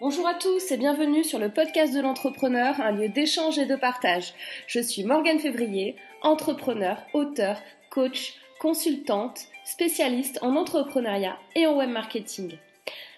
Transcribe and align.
Bonjour 0.00 0.26
à 0.26 0.34
tous 0.34 0.72
et 0.72 0.76
bienvenue 0.76 1.22
sur 1.22 1.38
le 1.38 1.50
podcast 1.50 1.94
de 1.94 2.00
l'entrepreneur, 2.00 2.80
un 2.80 2.90
lieu 2.90 3.08
d'échange 3.08 3.58
et 3.58 3.64
de 3.64 3.76
partage. 3.76 4.34
Je 4.66 4.80
suis 4.80 5.04
Morgane 5.04 5.38
Février, 5.38 5.94
entrepreneur, 6.20 7.00
auteur, 7.12 7.62
coach, 7.90 8.34
consultante, 8.58 9.46
spécialiste 9.64 10.40
en 10.42 10.56
entrepreneuriat 10.56 11.38
et 11.54 11.68
en 11.68 11.76
web 11.76 11.90
marketing. 11.90 12.58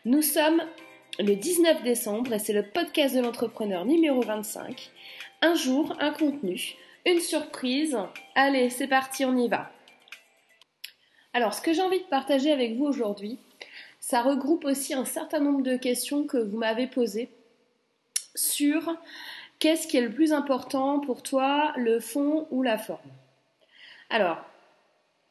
Nous 0.04 0.20
sommes 0.20 0.60
le 1.18 1.34
19 1.34 1.82
décembre 1.82 2.34
et 2.34 2.38
c'est 2.38 2.52
le 2.52 2.68
podcast 2.68 3.16
de 3.16 3.22
l'entrepreneur 3.22 3.86
numéro 3.86 4.20
25. 4.20 4.90
Un 5.40 5.54
jour, 5.54 5.96
un 5.98 6.10
contenu, 6.10 6.74
une 7.06 7.20
surprise. 7.20 7.96
Allez, 8.34 8.68
c'est 8.68 8.86
parti, 8.86 9.24
on 9.24 9.38
y 9.38 9.48
va. 9.48 9.70
Alors, 11.32 11.54
ce 11.54 11.62
que 11.62 11.72
j'ai 11.72 11.82
envie 11.82 12.00
de 12.00 12.08
partager 12.08 12.52
avec 12.52 12.76
vous 12.76 12.84
aujourd'hui, 12.84 13.38
ça 14.06 14.22
regroupe 14.22 14.64
aussi 14.64 14.94
un 14.94 15.04
certain 15.04 15.40
nombre 15.40 15.62
de 15.62 15.76
questions 15.76 16.28
que 16.28 16.36
vous 16.36 16.56
m'avez 16.56 16.86
posées 16.86 17.28
sur 18.36 18.94
qu'est-ce 19.58 19.88
qui 19.88 19.96
est 19.96 20.00
le 20.00 20.12
plus 20.12 20.32
important 20.32 21.00
pour 21.00 21.24
toi, 21.24 21.72
le 21.76 21.98
fond 21.98 22.46
ou 22.52 22.62
la 22.62 22.78
forme. 22.78 23.10
Alors, 24.08 24.38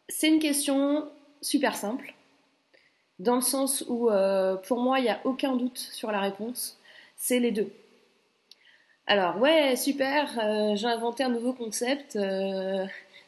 c'est 0.10 0.28
une 0.28 0.40
question 0.40 1.10
super 1.42 1.78
simple, 1.78 2.16
dans 3.18 3.36
le 3.36 3.42
sens 3.42 3.86
où 3.88 4.10
euh, 4.10 4.58
pour 4.58 4.82
moi, 4.82 5.00
il 5.00 5.04
n'y 5.04 5.10
a 5.10 5.22
aucun 5.24 5.56
doute 5.56 5.78
sur 5.78 6.12
la 6.12 6.20
réponse, 6.20 6.78
c'est 7.16 7.40
les 7.40 7.52
deux. 7.52 7.72
Alors, 9.08 9.38
ouais, 9.38 9.78
super, 9.78 10.38
euh, 10.38 10.76
j'ai 10.76 10.88
inventé 10.88 11.24
un 11.24 11.30
nouveau 11.30 11.54
concept. 11.54 12.18
Euh, 12.18 12.86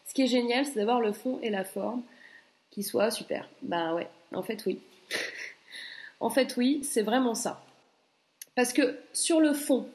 ce 0.08 0.14
qui 0.14 0.24
est 0.24 0.28
génial, 0.28 0.66
c'est 0.66 0.76
d'avoir 0.76 1.00
le 1.00 1.14
fond 1.14 1.40
et 1.42 1.50
la 1.50 1.64
forme 1.64 2.04
qui 2.70 2.84
soient 2.84 3.12
super. 3.12 3.48
Ben 3.62 3.94
ouais, 3.94 4.10
en 4.34 4.44
fait, 4.44 4.66
oui. 4.66 4.82
En 6.20 6.30
fait, 6.30 6.58
oui, 6.58 6.84
c'est 6.84 7.04
vraiment 7.04 7.36
ça. 7.36 7.62
Parce 8.56 8.74
que 8.74 8.98
sur 9.14 9.40
le 9.40 9.54
fond, 9.54 9.88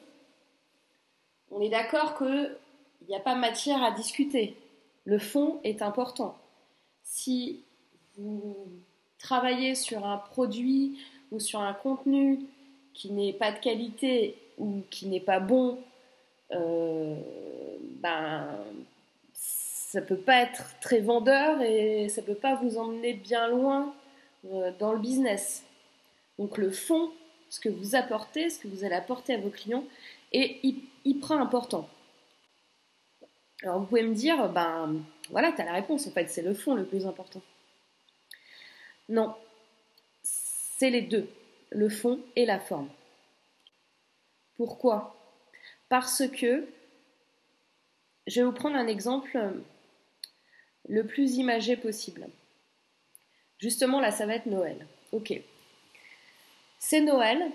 on 1.51 1.61
est 1.61 1.69
d'accord 1.69 2.17
qu'il 2.17 2.55
n'y 3.07 3.15
a 3.15 3.19
pas 3.19 3.35
matière 3.35 3.83
à 3.83 3.91
discuter. 3.91 4.55
Le 5.05 5.19
fond 5.19 5.59
est 5.63 5.81
important. 5.81 6.37
Si 7.03 7.63
vous 8.17 8.55
travaillez 9.19 9.75
sur 9.75 10.05
un 10.05 10.17
produit 10.17 10.97
ou 11.31 11.39
sur 11.39 11.59
un 11.59 11.73
contenu 11.73 12.39
qui 12.93 13.11
n'est 13.11 13.33
pas 13.33 13.51
de 13.51 13.59
qualité 13.59 14.37
ou 14.57 14.81
qui 14.89 15.07
n'est 15.07 15.19
pas 15.19 15.39
bon, 15.39 15.79
euh, 16.51 17.15
ben, 18.01 18.47
ça 19.33 20.01
peut 20.01 20.17
pas 20.17 20.41
être 20.41 20.79
très 20.79 21.01
vendeur 21.01 21.61
et 21.61 22.07
ça 22.09 22.21
peut 22.21 22.35
pas 22.35 22.55
vous 22.55 22.77
emmener 22.77 23.13
bien 23.13 23.47
loin 23.47 23.93
euh, 24.45 24.71
dans 24.79 24.93
le 24.93 24.99
business. 24.99 25.63
Donc 26.37 26.57
le 26.57 26.71
fond, 26.71 27.11
ce 27.49 27.59
que 27.59 27.69
vous 27.69 27.95
apportez, 27.95 28.49
ce 28.49 28.59
que 28.59 28.67
vous 28.67 28.83
allez 28.83 28.95
apporter 28.95 29.33
à 29.33 29.37
vos 29.37 29.49
clients 29.49 29.85
est 30.31 30.59
hyper 31.05 31.33
important. 31.33 31.87
Alors 33.61 33.79
vous 33.79 33.85
pouvez 33.85 34.03
me 34.03 34.15
dire, 34.15 34.49
ben 34.49 34.95
voilà, 35.29 35.51
tu 35.51 35.61
as 35.61 35.65
la 35.65 35.73
réponse 35.73 36.07
en 36.07 36.11
fait, 36.11 36.27
c'est 36.27 36.41
le 36.41 36.53
fond 36.53 36.75
le 36.75 36.85
plus 36.85 37.05
important. 37.05 37.41
Non, 39.09 39.35
c'est 40.23 40.89
les 40.89 41.01
deux, 41.01 41.29
le 41.69 41.89
fond 41.89 42.19
et 42.35 42.45
la 42.45 42.59
forme. 42.59 42.89
Pourquoi? 44.55 45.15
Parce 45.89 46.27
que, 46.27 46.67
je 48.27 48.41
vais 48.41 48.45
vous 48.45 48.53
prendre 48.53 48.75
un 48.75 48.87
exemple 48.87 49.53
le 50.87 51.05
plus 51.05 51.35
imagé 51.35 51.77
possible. 51.77 52.27
Justement, 53.59 53.99
là, 53.99 54.11
ça 54.11 54.25
va 54.25 54.35
être 54.35 54.45
Noël. 54.45 54.85
Ok. 55.11 55.39
C'est 56.85 56.99
Noël. 56.99 57.49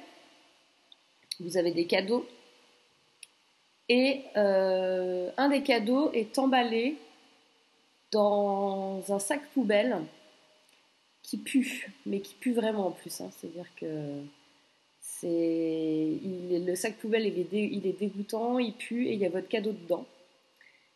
Vous 1.38 1.58
avez 1.58 1.72
des 1.72 1.84
cadeaux. 1.84 2.26
Et 3.90 4.22
euh, 4.38 5.30
un 5.36 5.50
des 5.50 5.62
cadeaux 5.62 6.10
est 6.12 6.38
emballé 6.38 6.96
dans 8.10 9.02
un 9.10 9.18
sac 9.18 9.42
poubelle 9.52 9.98
qui 11.22 11.36
pue, 11.36 11.92
mais 12.06 12.20
qui 12.20 12.36
pue 12.36 12.54
vraiment 12.54 12.86
en 12.86 12.90
plus. 12.90 13.20
Hein. 13.20 13.28
C'est-à-dire 13.36 13.66
que 13.76 14.22
le 15.22 16.74
sac 16.74 16.96
poubelle 16.96 17.26
il 17.26 17.38
est, 17.38 17.48
il 17.52 17.86
est 17.86 17.98
dégoûtant, 17.98 18.58
il 18.58 18.72
pue 18.72 19.08
et 19.08 19.12
il 19.12 19.18
y 19.18 19.26
a 19.26 19.30
votre 19.30 19.48
cadeau 19.48 19.72
dedans. 19.72 20.06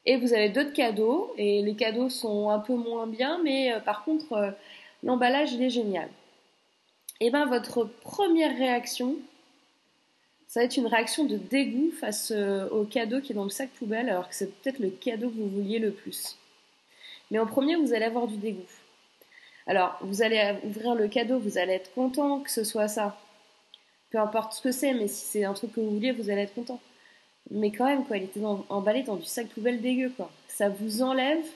Et 0.07 0.17
vous 0.17 0.33
avez 0.33 0.49
d'autres 0.49 0.73
cadeaux, 0.73 1.35
et 1.37 1.61
les 1.61 1.75
cadeaux 1.75 2.09
sont 2.09 2.49
un 2.49 2.61
peu 2.61 2.75
moins 2.75 3.07
bien, 3.07 3.43
mais 3.45 3.75
euh, 3.75 3.81
par 3.81 4.05
contre, 4.05 4.33
euh, 4.33 4.51
l'emballage, 5.03 5.53
il 5.53 5.63
est 5.63 5.71
génial. 5.71 6.09
Et 7.23 7.31
bien, 7.31 7.47
votre 7.47 7.85
première 7.85 8.59
réaction, 8.59 9.15
ça 10.49 10.59
va 10.59 10.65
être 10.65 10.77
une 10.77 10.89
réaction 10.89 11.25
de 11.25 11.37
dégoût 11.37 11.93
face 11.93 12.33
euh, 12.35 12.69
au 12.71 12.83
cadeau 12.83 13.21
qui 13.21 13.31
est 13.31 13.35
dans 13.37 13.45
le 13.45 13.51
sac 13.51 13.71
poubelle, 13.79 14.09
alors 14.09 14.29
que 14.29 14.35
c'est 14.35 14.53
peut-être 14.61 14.81
le 14.81 14.91
cadeau 14.91 15.31
que 15.31 15.37
vous 15.37 15.49
vouliez 15.49 15.79
le 15.79 15.93
plus. 15.93 16.37
Mais 17.31 17.39
en 17.39 17.47
premier, 17.47 17.77
vous 17.77 17.95
allez 17.95 18.07
avoir 18.07 18.27
du 18.27 18.39
dégoût. 18.39 18.67
Alors, 19.69 19.97
vous 20.01 20.23
allez 20.23 20.57
ouvrir 20.65 20.97
le 20.97 21.07
cadeau, 21.07 21.39
vous 21.39 21.59
allez 21.59 21.75
être 21.75 21.95
content 21.95 22.41
que 22.41 22.51
ce 22.51 22.65
soit 22.65 22.89
ça. 22.89 23.17
Peu 24.11 24.19
importe 24.19 24.55
ce 24.55 24.61
que 24.61 24.73
c'est, 24.73 24.93
mais 24.93 25.07
si 25.07 25.25
c'est 25.25 25.45
un 25.45 25.55
truc 25.55 25.73
que 25.73 25.81
vous 25.81 25.91
vouliez, 25.91 26.11
vous 26.11 26.29
allez 26.29 26.43
être 26.43 26.55
content. 26.55 26.81
Mais 27.53 27.71
quand 27.71 27.87
même, 27.87 28.05
quoi, 28.05 28.17
il 28.17 28.25
était 28.25 28.41
emballé 28.69 29.05
dans 29.05 29.15
du 29.15 29.27
sac 29.27 29.47
poubelle 29.47 29.81
dégueu, 29.81 30.11
quoi. 30.17 30.29
Ça 30.49 30.71
vous 30.71 31.03
enlève 31.03 31.47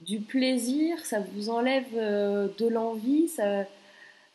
du 0.00 0.20
plaisir, 0.20 1.04
ça 1.04 1.20
vous 1.20 1.50
enlève 1.50 1.84
euh, 1.98 2.48
de 2.56 2.66
l'envie, 2.66 3.28
ça... 3.28 3.66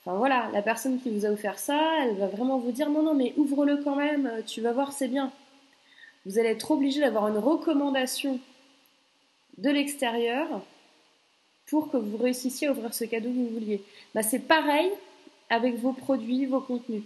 Enfin 0.06 0.18
voilà, 0.18 0.50
la 0.52 0.62
personne 0.62 1.00
qui 1.00 1.10
vous 1.10 1.26
a 1.26 1.30
offert 1.30 1.58
ça, 1.58 1.80
elle 2.02 2.16
va 2.18 2.28
vraiment 2.28 2.58
vous 2.58 2.72
dire 2.72 2.90
non, 2.90 3.04
non, 3.04 3.14
mais 3.14 3.34
ouvre-le 3.38 3.78
quand 3.78 3.96
même, 3.96 4.44
tu 4.46 4.62
vas 4.62 4.74
voir, 4.74 4.92
c'est 4.92 5.08
bien. 5.08 5.32
Vous 6.26 6.40
allez 6.40 6.50
être 6.50 6.72
obligé 6.72 7.00
d'avoir 7.00 7.28
une 7.28 7.38
recommandation 7.38 8.40
de 9.58 9.70
l'extérieur 9.70 10.48
pour 11.68 11.90
que 11.90 11.98
vous 11.98 12.18
réussissiez 12.18 12.68
à 12.68 12.72
ouvrir 12.72 12.94
ce 12.94 13.06
cadeau 13.06 13.30
que 13.30 13.36
vous 13.36 13.48
vouliez. 13.48 13.82
Bah, 14.14 14.24
c'est 14.24 14.40
pareil 14.40 14.92
avec 15.50 15.76
vos 15.76 15.94
produits, 15.94 16.46
vos 16.46 16.62
contenus. 16.62 17.04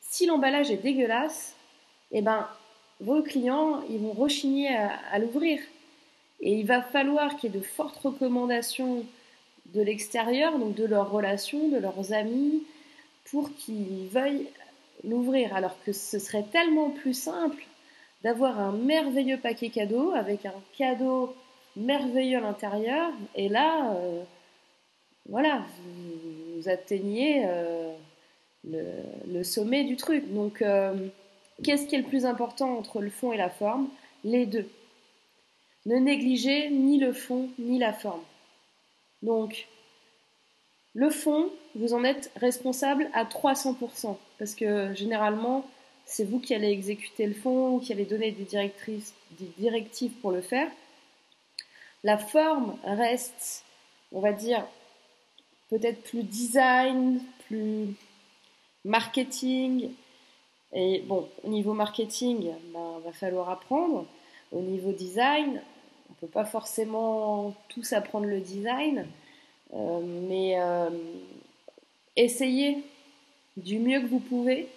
Si 0.00 0.26
l'emballage 0.26 0.70
est 0.70 0.76
dégueulasse, 0.76 1.54
eh 2.10 2.22
ben, 2.22 2.48
vos 3.00 3.22
clients, 3.22 3.82
ils 3.88 3.98
vont 3.98 4.12
rechigner 4.12 4.68
à, 4.68 5.18
l'ouvrir. 5.18 5.60
Et 6.40 6.58
il 6.58 6.66
va 6.66 6.82
falloir 6.82 7.36
qu'il 7.36 7.52
y 7.52 7.56
ait 7.56 7.58
de 7.58 7.64
fortes 7.64 7.96
recommandations 7.98 9.04
de 9.66 9.82
l'extérieur, 9.82 10.58
donc 10.58 10.74
de 10.74 10.84
leurs 10.84 11.10
relations, 11.10 11.68
de 11.68 11.78
leurs 11.78 12.12
amis, 12.12 12.62
pour 13.30 13.54
qu'ils 13.54 14.08
veuillent 14.10 14.48
l'ouvrir. 15.04 15.54
Alors 15.54 15.76
que 15.84 15.92
ce 15.92 16.18
serait 16.18 16.44
tellement 16.52 16.90
plus 16.90 17.14
simple 17.14 17.64
d'avoir 18.22 18.60
un 18.60 18.72
merveilleux 18.72 19.38
paquet 19.38 19.70
cadeau 19.70 20.12
avec 20.12 20.46
un 20.46 20.54
cadeau 20.76 21.34
merveilleux 21.76 22.38
à 22.38 22.42
l'intérieur. 22.42 23.10
Et 23.34 23.48
là, 23.48 23.94
euh, 23.94 24.22
voilà, 25.28 25.64
vous, 26.56 26.68
atteignez 26.68 27.44
euh, 27.46 27.92
le, 28.64 29.42
sommet 29.42 29.84
du 29.84 29.96
truc. 29.96 30.32
Donc, 30.32 30.62
euh, 30.62 30.94
Qu'est-ce 31.62 31.86
qui 31.86 31.94
est 31.94 31.98
le 31.98 32.04
plus 32.04 32.26
important 32.26 32.76
entre 32.76 33.00
le 33.00 33.10
fond 33.10 33.32
et 33.32 33.36
la 33.36 33.50
forme? 33.50 33.88
Les 34.24 34.46
deux. 34.46 34.68
Ne 35.86 35.96
négligez 35.96 36.70
ni 36.70 36.98
le 36.98 37.12
fond 37.12 37.48
ni 37.58 37.78
la 37.78 37.92
forme. 37.92 38.22
Donc, 39.22 39.68
le 40.94 41.10
fond, 41.10 41.50
vous 41.74 41.94
en 41.94 42.04
êtes 42.04 42.30
responsable 42.36 43.08
à 43.14 43.24
300%, 43.24 44.16
parce 44.38 44.54
que 44.54 44.94
généralement, 44.94 45.64
c'est 46.04 46.24
vous 46.24 46.40
qui 46.40 46.54
allez 46.54 46.70
exécuter 46.70 47.26
le 47.26 47.34
fond 47.34 47.78
qui 47.78 47.92
allez 47.92 48.04
donner 48.04 48.32
des, 48.32 48.44
directrices, 48.44 49.14
des 49.38 49.50
directives 49.58 50.12
pour 50.20 50.32
le 50.32 50.42
faire. 50.42 50.68
La 52.04 52.18
forme 52.18 52.76
reste, 52.84 53.64
on 54.10 54.20
va 54.20 54.32
dire, 54.32 54.66
peut-être 55.70 56.02
plus 56.02 56.24
design, 56.24 57.22
plus 57.46 57.94
marketing, 58.84 59.90
et 60.72 61.00
bon, 61.00 61.28
au 61.44 61.48
niveau 61.48 61.74
marketing, 61.74 62.50
ben, 62.72 62.98
va 63.04 63.12
falloir 63.12 63.50
apprendre. 63.50 64.06
Au 64.52 64.60
niveau 64.60 64.92
design, 64.92 65.62
on 66.12 66.26
peut 66.26 66.30
pas 66.30 66.44
forcément 66.44 67.54
tous 67.68 67.92
apprendre 67.94 68.26
le 68.26 68.40
design, 68.40 69.06
euh, 69.72 70.00
mais 70.28 70.60
euh, 70.60 70.90
essayez 72.16 72.84
du 73.56 73.78
mieux 73.78 74.00
que 74.00 74.06
vous 74.06 74.18
pouvez, 74.18 74.68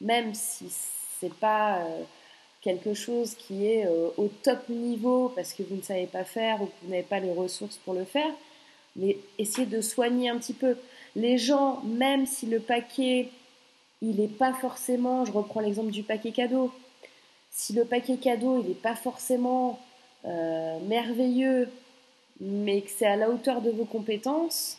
même 0.00 0.34
si 0.34 0.68
c'est 1.20 1.34
pas 1.34 1.80
euh, 1.80 2.02
quelque 2.62 2.94
chose 2.94 3.34
qui 3.34 3.66
est 3.66 3.86
au 4.16 4.28
top 4.42 4.68
niveau 4.68 5.30
parce 5.34 5.52
que 5.52 5.62
vous 5.62 5.76
ne 5.76 5.82
savez 5.82 6.06
pas 6.06 6.24
faire 6.24 6.62
ou 6.62 6.66
que 6.66 6.72
vous 6.82 6.90
n'avez 6.90 7.02
pas 7.02 7.20
les 7.20 7.32
ressources 7.32 7.76
pour 7.76 7.94
le 7.94 8.04
faire, 8.04 8.32
mais 8.96 9.18
essayez 9.38 9.66
de 9.66 9.80
soigner 9.80 10.30
un 10.30 10.38
petit 10.38 10.54
peu. 10.54 10.76
Les 11.14 11.36
gens, 11.36 11.82
même 11.82 12.26
si 12.26 12.46
le 12.46 12.60
paquet 12.60 13.28
il 14.02 14.16
n'est 14.16 14.28
pas 14.28 14.54
forcément, 14.54 15.26
je 15.26 15.32
reprends 15.32 15.60
l'exemple 15.60 15.90
du 15.90 16.02
paquet 16.02 16.32
cadeau, 16.32 16.72
si 17.50 17.74
le 17.74 17.84
paquet 17.84 18.16
cadeau 18.16 18.62
il 18.62 18.68
n'est 18.68 18.74
pas 18.74 18.94
forcément 18.94 19.78
euh, 20.24 20.78
merveilleux, 20.80 21.68
mais 22.40 22.82
que 22.82 22.90
c'est 22.90 23.06
à 23.06 23.16
la 23.16 23.30
hauteur 23.30 23.60
de 23.60 23.70
vos 23.70 23.84
compétences, 23.84 24.78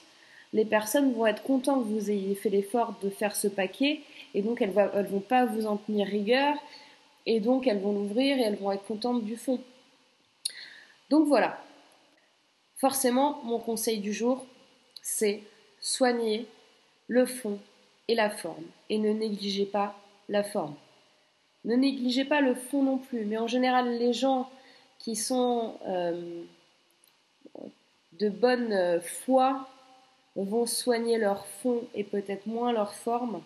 les 0.54 0.66
personnes 0.66 1.14
vont 1.14 1.26
être 1.26 1.44
contentes 1.44 1.84
que 1.84 1.90
vous 1.90 2.12
ayez 2.12 2.36
fait 2.36 2.50
l'effort 2.50 2.96
de 3.02 3.10
faire 3.10 3.36
ce 3.36 3.48
paquet 3.48 4.02
et 4.34 4.42
donc 4.42 4.62
elles 4.62 4.74
ne 4.74 5.08
vont 5.08 5.20
pas 5.20 5.46
vous 5.46 5.66
en 5.66 5.78
tenir 5.78 6.08
rigueur, 6.08 6.56
et 7.26 7.40
donc 7.40 7.68
elles 7.68 7.80
vont 7.80 7.94
l'ouvrir 7.94 8.38
et 8.38 8.42
elles 8.42 8.56
vont 8.56 8.72
être 8.72 8.86
contentes 8.86 9.24
du 9.24 9.36
fond. 9.36 9.60
Donc 11.10 11.28
voilà. 11.28 11.62
Forcément, 12.78 13.42
mon 13.44 13.60
conseil 13.60 14.00
du 14.00 14.14
jour, 14.14 14.46
c'est 15.02 15.42
soigner 15.80 16.48
le 17.08 17.26
fond 17.26 17.60
et 18.08 18.16
la 18.16 18.30
forme, 18.30 18.64
et 18.90 18.98
ne 18.98 19.12
négligez 19.12 19.66
pas 19.66 19.96
la 20.30 20.44
forme. 20.44 20.76
Ne 21.64 21.76
négligez 21.76 22.26
pas 22.26 22.42
le 22.42 22.56
fond 22.56 22.82
non 22.82 22.98
plus, 22.98 23.26
mais 23.26 23.38
en 23.38 23.48
général, 23.48 23.90
les 24.00 24.14
gens 24.14 24.50
qui 25.04 25.16
sont 25.16 25.76
euh, 25.88 26.44
de 28.14 28.30
bonne 28.30 29.02
foi 29.02 29.68
vont 30.36 30.66
soigner 30.66 31.18
leur 31.18 31.46
fond 31.46 31.84
et 31.94 32.04
peut-être 32.04 32.46
moins 32.46 32.72
leur 32.72 32.94
forme. 32.94 33.42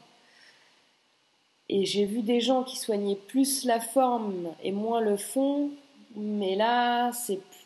Et 1.69 1.85
j'ai 1.85 2.05
vu 2.05 2.21
des 2.21 2.41
gens 2.41 2.63
qui 2.63 2.77
soignaient 2.77 3.15
plus 3.15 3.65
la 3.65 3.79
forme 3.79 4.53
et 4.63 4.71
moins 4.71 5.01
le 5.01 5.17
fond, 5.17 5.71
mais 6.15 6.55
là, 6.55 7.11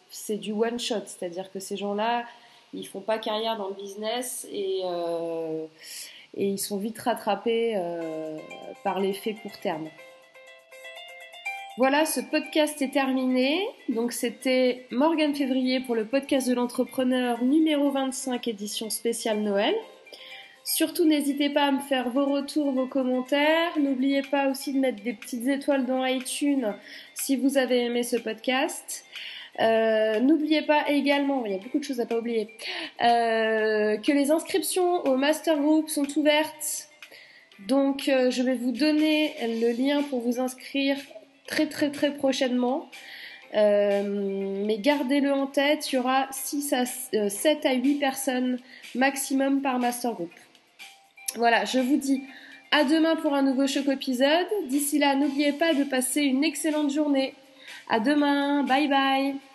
c'est 0.10 0.38
du 0.38 0.54
one 0.54 0.80
shot, 0.80 1.06
c'est-à-dire 1.06 1.52
que 1.52 1.60
ces 1.60 1.76
gens-là, 1.76 2.26
ils 2.74 2.88
font 2.88 3.02
pas 3.02 3.18
carrière 3.18 3.58
dans 3.58 3.68
le 3.68 3.74
business 3.74 4.48
et, 4.52 4.82
euh, 4.86 5.66
ils 6.38 6.60
sont 6.60 6.78
vite 6.78 7.00
rattrapés 7.00 7.74
euh, 7.76 8.38
par 8.84 9.00
l'effet 9.00 9.34
court 9.34 9.60
terme. 9.60 9.90
Voilà, 11.80 12.06
ce 12.06 12.20
podcast 12.20 12.82
est 12.82 12.92
terminé. 12.92 13.66
Donc 13.88 14.12
c'était 14.12 14.86
Morgane 14.92 15.34
Février 15.34 15.80
pour 15.80 15.96
le 15.96 16.04
podcast 16.04 16.50
de 16.50 16.54
l'entrepreneur 16.54 17.42
numéro 17.42 17.90
25 17.90 18.50
édition 18.50 18.90
spéciale 18.90 19.40
Noël. 19.40 19.74
Surtout 20.66 21.06
n'hésitez 21.06 21.50
pas 21.50 21.68
à 21.68 21.72
me 21.72 21.80
faire 21.80 22.10
vos 22.10 22.26
retours, 22.26 22.74
vos 22.74 22.86
commentaires. 22.86 23.80
N'oubliez 23.80 24.24
pas 24.24 24.50
aussi 24.50 24.74
de 24.74 24.80
mettre 24.80 25.02
des 25.04 25.14
petites 25.14 25.48
étoiles 25.48 25.86
dans 25.86 26.06
iTunes 26.06 26.76
si 27.14 27.38
vous 27.38 27.58
avez 27.58 27.86
aimé 27.86 28.04
ce 28.04 28.18
podcast. 28.18 29.06
Euh, 29.62 30.20
n'oubliez 30.20 30.64
pas 30.64 30.90
également, 30.90 31.46
il 31.46 31.54
y 31.54 31.56
a 31.56 31.60
beaucoup 31.60 31.80
de 31.80 31.86
choses 31.86 32.02
à 32.02 32.06
pas 32.06 32.18
oublier, 32.18 32.50
euh, 33.02 33.96
que 33.96 34.12
les 34.12 34.32
inscriptions 34.32 35.02
au 35.06 35.16
Master 35.16 35.58
Group 35.58 35.88
sont 35.88 36.18
ouvertes. 36.18 36.90
Donc 37.70 38.10
euh, 38.10 38.32
je 38.32 38.44
vais 38.44 38.56
vous 38.56 38.74
donner 38.74 39.34
le 39.42 39.72
lien 39.72 40.04
pour 40.04 40.20
vous 40.20 40.42
inscrire 40.42 40.98
très 41.50 41.66
très 41.68 41.92
très 41.92 42.14
prochainement. 42.14 42.90
mais 43.54 44.78
gardez-le 44.80 45.34
en 45.34 45.48
tête, 45.48 45.92
il 45.92 45.96
y 45.96 45.98
aura 45.98 46.28
6 46.32 46.74
à, 46.74 46.86
7 46.86 47.66
à 47.66 47.74
8 47.74 47.96
personnes 47.96 48.60
maximum 48.96 49.62
par 49.62 49.80
Master 49.80 50.14
Group. 50.14 50.32
Voilà, 51.36 51.66
je 51.66 51.80
vous 51.80 51.98
dis 51.98 52.24
à 52.72 52.84
demain 52.84 53.16
pour 53.16 53.34
un 53.34 53.42
nouveau 53.42 53.68
choc 53.68 53.88
épisode. 53.88 54.48
D'ici 54.68 55.00
là, 55.00 55.16
n'oubliez 55.16 55.54
pas 55.54 55.74
de 55.74 55.84
passer 55.84 56.22
une 56.22 56.44
excellente 56.44 56.92
journée. 56.92 57.34
À 57.90 58.00
demain, 58.00 58.64
bye 58.64 58.88
bye 58.88 59.49